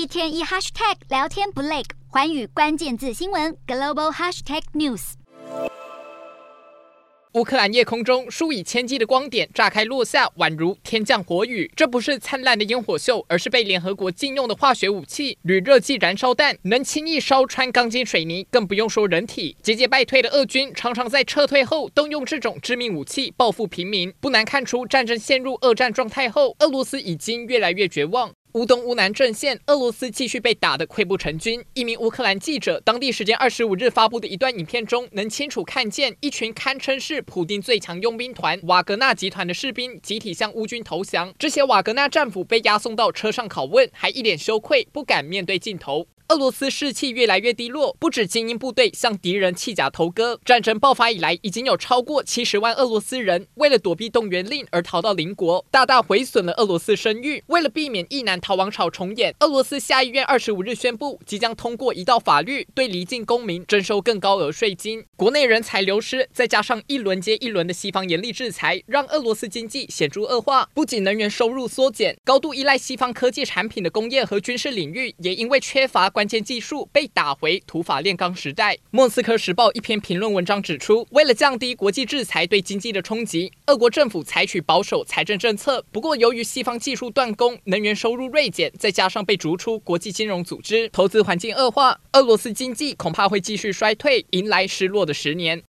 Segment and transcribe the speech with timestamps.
[0.00, 5.12] 一天一 hashtag 聊天不累，寰宇关键字新闻 global hashtag news。
[7.34, 11.70] 乌克兰夜空中数以千计的光点炸开落下，宛如天降火雨。
[11.76, 19.54] 这不是灿烂的烟火秀，而是被联合国禁用的化学武器——铝热剂燃烧弹，能轻易烧穿钢筋水泥，更不用说人体。
[19.62, 24.10] 节节败退的俄军常常在撤退后动用这种致命武器报复平民。
[24.18, 28.32] 不难看出，战争陷入二战状态后，俄罗斯已经越来越绝望。
[28.54, 31.64] 乌东乌南阵线，俄罗斯继续被打得溃不成军。
[31.74, 41.32] 一名乌克兰记者当地时间二十五日发布的一段影片中，能清楚看见一群堪称是普丁最强佣兵团瓦格纳集团的士兵集体向乌军投降。
[41.38, 46.08] 这些瓦格纳战俘被押送到车上拷问，还一脸羞愧，不敢面对镜头。
[46.30, 57.42] 俄罗斯士气越来越低落，不止精英部队向敌人弃甲投戈，战争爆发以来，已经有超过七十万俄罗斯人为了躲避动员令而逃到邻国，大大毁损了俄罗斯声誉。
[57.48, 65.04] 为了避免役男逃亡潮重演，俄罗斯下议院二十五日宣布，即将通过一道法律，对离境公民征收更高额税金。
[65.16, 70.68] 国内人才流失，再加上一轮接一轮的西方严厉制裁，让俄罗斯经济显著恶化。
[70.72, 76.08] 不仅能源收入缩减，高度依赖西方科技产品的工业和军事领域，也因为缺乏。
[76.20, 78.76] 关键技术被打回土法炼钢时代。
[78.90, 85.82] 莫斯科时报一篇评论文章指出，为了降低国际制裁对经济的冲击，俄国政府采取保守财政政策。
[85.90, 95.58] 不过，由于西方技术断供、能源收入锐减，再加上被逐出国际金融组织，投资环境恶化，俄罗斯经济恐怕会继续衰退，迎来失落的十年。